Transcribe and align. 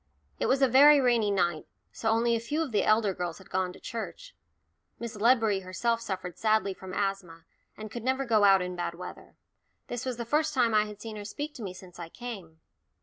It 0.39 0.47
was 0.47 0.63
a 0.63 0.67
very 0.67 0.99
rainy 0.99 1.29
night, 1.29 1.67
so 1.91 2.09
only 2.09 2.35
a 2.35 2.39
few 2.39 2.63
of 2.63 2.71
the 2.71 2.83
elder 2.83 3.13
girls 3.13 3.37
had 3.37 3.51
gone 3.51 3.71
to 3.73 3.79
church. 3.79 4.33
Miss 4.97 5.15
Ledbury 5.15 5.59
herself 5.59 6.01
suffered 6.01 6.39
sadly 6.39 6.73
from 6.73 6.91
asthma, 6.91 7.45
and 7.77 7.91
could 7.91 8.03
never 8.03 8.25
go 8.25 8.43
out 8.43 8.63
in 8.63 8.75
bad 8.75 8.95
weather. 8.95 9.35
This 9.89 10.03
was 10.03 10.17
the 10.17 10.25
first 10.25 10.55
time 10.55 10.73
I 10.73 10.85
had 10.85 10.99
seen 10.99 11.17
her 11.17 11.21
to 11.21 11.29
speak 11.29 11.53
to 11.53 11.73
since 11.75 11.99
I 11.99 12.09
came. 12.09 12.61